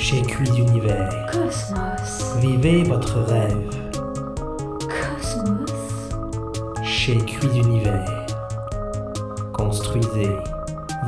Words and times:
Chez 0.00 0.22
Cuise 0.22 0.56
Univers, 0.58 1.10
Cosmos. 1.32 2.36
vivez 2.40 2.84
votre 2.84 3.18
rêve. 3.20 3.68
Cosmos. 4.80 6.14
Chez 6.82 7.16
Cuise 7.18 7.56
Univers, 7.56 8.26
construisez 9.52 10.36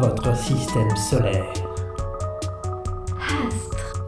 votre 0.00 0.36
système 0.36 0.94
solaire. 0.96 1.46
Astre. 3.22 4.02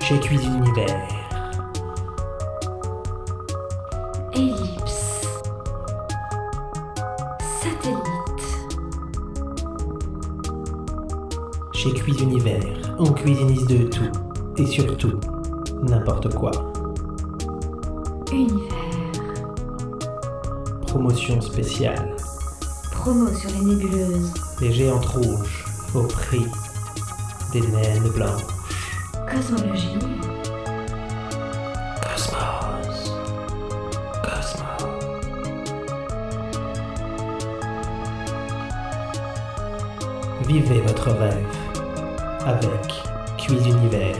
Chez 0.00 0.20
Cuise 0.20 0.44
Univers, 0.46 1.08
Ellipse. 4.32 5.26
Satellite. 7.60 8.13
Chez 11.84 11.92
Cuise 11.92 12.22
Univers, 12.22 12.96
on 12.98 13.12
cuisinise 13.12 13.66
de 13.66 13.88
tout 13.88 14.10
et 14.56 14.64
surtout 14.64 15.20
n'importe 15.82 16.34
quoi. 16.34 16.50
Univers. 18.32 18.70
Promotion 20.86 21.42
spéciale. 21.42 22.16
Promo 22.90 23.28
sur 23.28 23.50
les 23.50 23.66
nébuleuses. 23.66 24.32
Les 24.62 24.72
géantes 24.72 25.04
rouges 25.04 25.66
au 25.94 26.04
prix 26.04 26.46
des 27.52 27.60
naines 27.60 28.08
blanches. 28.14 28.46
Cosmologie. 29.30 29.98
Cosmos. 32.00 33.12
Cosmos. 34.22 34.88
Vivez 40.48 40.80
votre 40.80 41.10
rêve 41.10 41.44
avec 42.46 43.02
Cuise 43.38 43.66
Univers, 43.66 44.16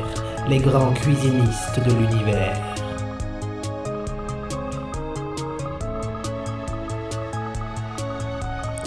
les 0.49 0.59
grands 0.59 0.93
cuisinistes 0.93 1.81
de 1.85 1.93
l'univers. 1.93 2.57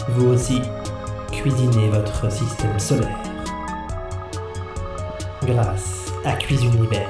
Vous 0.09 0.27
aussi, 0.29 0.61
cuisinez 1.31 1.89
votre 1.89 2.31
système 2.31 2.79
solaire 2.79 3.17
grâce 5.45 6.11
à 6.25 6.33
Cuise 6.33 6.63
Univers. 6.63 7.07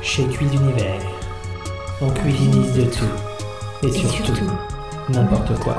Chez 0.00 0.26
Cuise 0.26 0.54
Univers, 0.54 1.02
on 2.00 2.10
cuisinise 2.10 2.72
de 2.74 2.84
tout 2.84 3.86
et 3.86 3.92
surtout, 3.92 4.50
n'importe 5.10 5.58
quoi. 5.60 5.76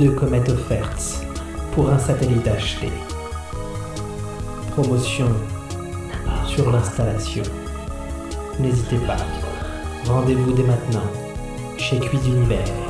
Deux 0.00 0.12
comètes 0.12 0.48
offertes 0.48 1.26
pour 1.72 1.90
un 1.90 1.98
satellite 1.98 2.48
acheté. 2.48 2.88
Promotion 4.70 5.26
sur 6.46 6.72
l'installation. 6.72 7.42
N'hésitez 8.58 8.96
pas. 9.06 9.18
Rendez-vous 10.06 10.54
dès 10.54 10.62
maintenant 10.62 11.04
chez 11.76 11.98
Cuise 12.00 12.26
Univers. 12.28 12.89